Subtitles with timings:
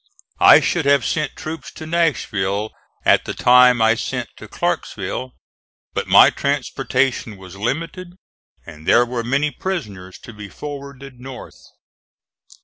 [0.39, 2.71] I should have sent troops to Nashville
[3.05, 5.33] at the time I sent to Clarksville,
[5.93, 8.15] but my transportation was limited
[8.65, 11.61] and there were many prisoners to be forwarded north.